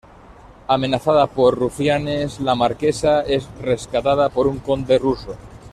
Amenazada 0.67 1.27
por 1.27 1.55
rufianes, 1.59 2.39
la 2.39 2.55
marquesa 2.55 3.21
es 3.21 3.47
rescatada 3.61 4.29
por 4.29 4.47
un 4.47 4.57
conde 4.57 4.97
ruso. 4.97 5.35